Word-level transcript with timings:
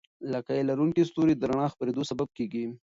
لکۍ 0.33 0.61
لرونکي 0.69 1.03
ستوري 1.09 1.33
د 1.35 1.43
رڼا 1.49 1.65
د 1.69 1.71
خپرېدو 1.73 2.01
سبب 2.11 2.27
کېږي. 2.37 2.65